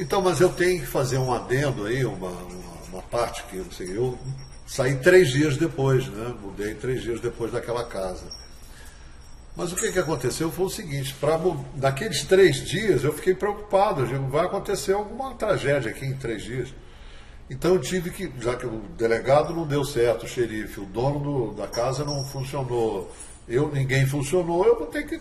Então, 0.00 0.22
mas 0.22 0.40
eu 0.40 0.48
tenho 0.48 0.80
que 0.80 0.86
fazer 0.86 1.18
um 1.18 1.30
adendo 1.30 1.84
aí, 1.84 2.06
uma, 2.06 2.30
uma, 2.30 2.82
uma 2.90 3.02
parte 3.02 3.44
que 3.44 3.58
eu, 3.58 3.70
sei, 3.70 3.94
eu 3.94 4.18
saí 4.66 4.96
três 4.96 5.28
dias 5.28 5.58
depois, 5.58 6.08
né? 6.08 6.34
Mudei 6.40 6.74
três 6.74 7.02
dias 7.02 7.20
depois 7.20 7.52
daquela 7.52 7.84
casa. 7.84 8.24
Mas 9.54 9.70
o 9.72 9.76
que, 9.76 9.92
que 9.92 9.98
aconteceu 9.98 10.50
foi 10.50 10.64
o 10.64 10.70
seguinte, 10.70 11.14
pra, 11.20 11.38
naqueles 11.76 12.24
três 12.24 12.64
dias 12.66 13.04
eu 13.04 13.12
fiquei 13.12 13.34
preocupado, 13.34 14.00
eu 14.00 14.06
digo, 14.06 14.26
vai 14.28 14.46
acontecer 14.46 14.94
alguma 14.94 15.34
tragédia 15.34 15.90
aqui 15.90 16.06
em 16.06 16.16
três 16.16 16.42
dias. 16.42 16.72
Então 17.50 17.74
eu 17.74 17.80
tive 17.80 18.08
que, 18.08 18.32
já 18.40 18.56
que 18.56 18.64
o 18.64 18.80
delegado 18.96 19.52
não 19.52 19.66
deu 19.66 19.84
certo, 19.84 20.24
o 20.24 20.28
xerife, 20.28 20.80
o 20.80 20.86
dono 20.86 21.20
do, 21.20 21.52
da 21.52 21.66
casa 21.66 22.06
não 22.06 22.24
funcionou, 22.24 23.12
eu 23.46 23.70
ninguém 23.70 24.06
funcionou, 24.06 24.64
eu 24.64 24.78
vou 24.78 24.86
ter 24.86 25.06
que 25.06 25.20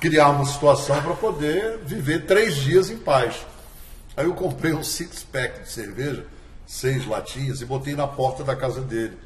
criar 0.00 0.30
uma 0.30 0.44
situação 0.44 1.02
para 1.02 1.14
poder 1.14 1.78
viver 1.78 2.26
três 2.26 2.56
dias 2.56 2.90
em 2.90 2.98
paz. 2.98 3.46
Aí 4.16 4.24
eu 4.24 4.34
comprei 4.34 4.72
um 4.72 4.82
six-pack 4.82 5.62
de 5.62 5.70
cerveja, 5.70 6.26
seis 6.66 7.06
latinhas, 7.06 7.60
e 7.60 7.64
botei 7.64 7.94
na 7.94 8.06
porta 8.06 8.42
da 8.42 8.56
casa 8.56 8.80
dele. 8.80 9.16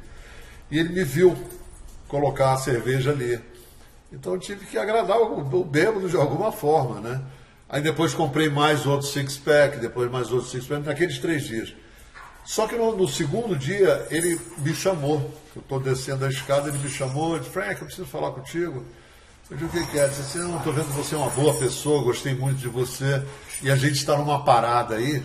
E 0.69 0.77
ele 0.77 0.89
me 0.89 1.03
viu 1.03 1.35
colocar 2.07 2.53
a 2.53 2.57
cerveja 2.57 3.11
ali. 3.11 3.39
Então 4.11 4.33
eu 4.33 4.39
tive 4.39 4.65
que 4.65 4.77
agradar 4.77 5.17
o, 5.17 5.39
o 5.39 5.63
bêbado 5.63 6.07
de 6.07 6.15
alguma 6.15 6.51
forma, 6.51 7.01
né? 7.01 7.21
Aí 7.67 7.81
depois 7.81 8.13
comprei 8.13 8.49
mais 8.49 8.85
outro 8.85 9.07
six-pack, 9.07 9.79
depois 9.79 10.11
mais 10.11 10.31
outro 10.31 10.47
six-pack, 10.47 10.85
naqueles 10.85 11.17
três 11.17 11.43
dias. 11.43 11.73
Só 12.45 12.67
que 12.67 12.75
no, 12.75 12.95
no, 12.95 13.07
segundo 13.07 13.55
dia 13.55 14.05
ele 14.11 14.39
me 14.57 14.75
chamou. 14.75 15.33
Eu 15.55 15.61
estou 15.61 15.79
descendo 15.79 16.25
a 16.25 16.29
escada, 16.29 16.69
ele 16.69 16.77
me 16.77 16.89
chamou, 16.89 17.39
disse, 17.39 17.51
Frank, 17.51 17.81
eu 17.81 17.87
preciso 17.87 18.07
falar 18.07 18.31
contigo. 18.31 18.85
Eu 19.49 19.57
disse, 19.57 19.65
o 19.65 19.69
que, 19.69 19.91
que 19.91 19.99
é? 19.99 20.07
Disse 20.07 20.21
assim, 20.21 20.39
não, 20.39 20.57
estou 20.57 20.73
vendo 20.73 20.87
você 20.93 21.15
é 21.15 21.17
uma 21.17 21.29
boa 21.29 21.53
pessoa, 21.53 22.03
gostei 22.03 22.33
muito 22.33 22.57
de 22.57 22.67
você. 22.67 23.23
E 23.61 23.69
a 23.69 23.75
gente 23.75 23.95
está 23.95 24.17
numa 24.17 24.43
parada 24.43 24.95
aí 24.95 25.23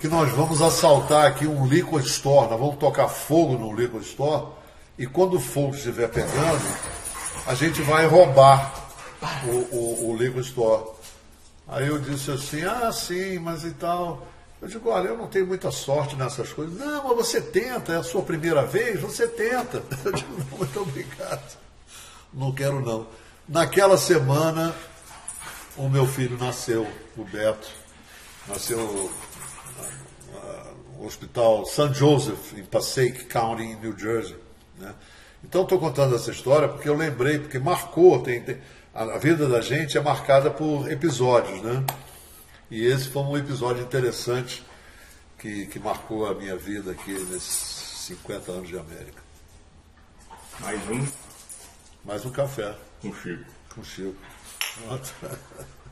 que 0.00 0.08
nós 0.08 0.30
vamos 0.32 0.60
assaltar 0.60 1.26
aqui 1.26 1.46
um 1.46 1.66
liquor 1.66 2.00
store, 2.00 2.50
nós 2.50 2.60
vamos 2.60 2.76
tocar 2.76 3.08
fogo 3.08 3.56
no 3.56 3.74
liquor 3.74 4.00
store, 4.02 4.52
e 4.98 5.06
quando 5.06 5.36
o 5.36 5.40
fogo 5.40 5.74
estiver 5.74 6.08
pegando, 6.08 6.62
a 7.46 7.54
gente 7.54 7.80
vai 7.82 8.06
roubar 8.06 8.72
o, 9.44 9.76
o, 9.76 10.10
o 10.10 10.16
liquor 10.16 10.40
store. 10.40 10.84
Aí 11.68 11.88
eu 11.88 11.98
disse 11.98 12.30
assim, 12.30 12.62
ah, 12.64 12.92
sim, 12.92 13.38
mas 13.38 13.64
e 13.64 13.72
tal. 13.72 14.26
Eu 14.60 14.68
digo, 14.68 14.88
olha, 14.88 15.08
eu 15.08 15.18
não 15.18 15.26
tenho 15.26 15.46
muita 15.46 15.70
sorte 15.70 16.16
nessas 16.16 16.52
coisas. 16.52 16.78
Não, 16.78 17.08
mas 17.08 17.16
você 17.16 17.40
tenta, 17.40 17.92
é 17.92 17.96
a 17.96 18.02
sua 18.02 18.22
primeira 18.22 18.64
vez, 18.64 19.00
você 19.00 19.26
tenta. 19.26 19.82
Eu 20.04 20.12
digo, 20.12 20.56
muito 20.56 20.80
obrigado. 20.80 21.58
Não 22.32 22.52
quero 22.52 22.80
não. 22.80 23.06
Naquela 23.48 23.96
semana, 23.96 24.74
o 25.76 25.88
meu 25.88 26.06
filho 26.06 26.36
nasceu, 26.38 26.86
o 27.16 27.24
Beto. 27.24 27.68
Nasceu 28.48 28.78
no 28.78 29.10
Hospital 31.04 31.64
St. 31.66 31.94
Joseph, 31.94 32.54
em 32.54 32.64
Passaic 32.64 33.24
County, 33.26 33.62
em 33.62 33.76
New 33.76 33.96
Jersey. 33.98 34.36
Né? 34.78 34.94
Então 35.44 35.62
estou 35.62 35.78
contando 35.78 36.14
essa 36.14 36.30
história 36.30 36.68
porque 36.68 36.88
eu 36.88 36.96
lembrei, 36.96 37.38
porque 37.38 37.58
marcou, 37.58 38.22
tem, 38.22 38.42
tem, 38.42 38.58
a 38.94 39.18
vida 39.18 39.48
da 39.48 39.60
gente 39.60 39.96
é 39.96 40.00
marcada 40.00 40.50
por 40.50 40.90
episódios, 40.90 41.60
né? 41.62 41.84
E 42.70 42.84
esse 42.84 43.08
foi 43.08 43.22
um 43.22 43.36
episódio 43.36 43.82
interessante 43.82 44.64
que, 45.38 45.66
que 45.66 45.78
marcou 45.78 46.26
a 46.26 46.34
minha 46.34 46.56
vida 46.56 46.92
aqui 46.92 47.12
nesses 47.12 48.06
50 48.06 48.52
anos 48.52 48.68
de 48.68 48.78
América. 48.78 49.22
Mais 50.60 50.80
um? 50.88 51.06
Mais 52.06 52.24
um 52.24 52.30
café. 52.30 52.72
Com 53.02 53.12
Chico. 53.12 53.44
Com 53.74 53.82
Chico. 53.82 54.14